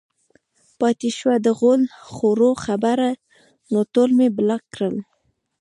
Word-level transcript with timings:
پاتې 0.79 1.09
شوه 1.17 1.35
د 1.45 1.47
غول 1.59 1.81
خورو 2.11 2.49
خبره 2.65 3.09
نو 3.71 3.79
ټول 3.93 4.09
مې 4.17 4.27
بلاک 4.37 4.63
کړل 4.73 4.95